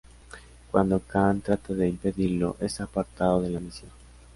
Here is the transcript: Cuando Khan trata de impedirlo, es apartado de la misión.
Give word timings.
Cuando 0.71 0.99
Khan 1.01 1.41
trata 1.41 1.75
de 1.75 1.87
impedirlo, 1.87 2.57
es 2.59 2.81
apartado 2.81 3.39
de 3.43 3.51
la 3.51 3.59
misión. 3.59 3.91